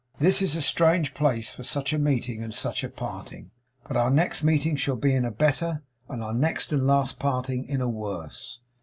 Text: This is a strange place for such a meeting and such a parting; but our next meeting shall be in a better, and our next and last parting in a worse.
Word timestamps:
This 0.17 0.41
is 0.41 0.55
a 0.55 0.63
strange 0.63 1.13
place 1.13 1.51
for 1.51 1.61
such 1.63 1.93
a 1.93 1.99
meeting 1.99 2.41
and 2.41 2.51
such 2.51 2.83
a 2.83 2.89
parting; 2.89 3.51
but 3.87 3.95
our 3.95 4.09
next 4.09 4.41
meeting 4.41 4.75
shall 4.75 4.95
be 4.95 5.13
in 5.13 5.25
a 5.25 5.29
better, 5.29 5.83
and 6.09 6.23
our 6.23 6.33
next 6.33 6.73
and 6.73 6.87
last 6.87 7.19
parting 7.19 7.65
in 7.65 7.81
a 7.81 7.87
worse. 7.87 8.61